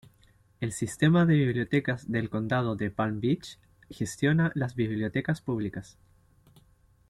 [0.61, 3.59] El Sistema de Bibliotecas del Condado de Palm Beach
[3.91, 5.99] gestiona las bibliotecas públicas.